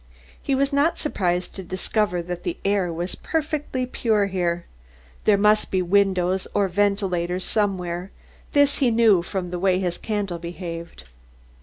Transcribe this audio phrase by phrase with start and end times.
[0.41, 4.65] He was not surprised to discover that the air was perfectly pure here.
[5.25, 8.09] There must be windows or ventilators somewhere,
[8.53, 11.03] this he knew from the way his candle behaved.